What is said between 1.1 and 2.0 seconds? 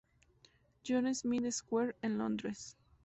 Smith Square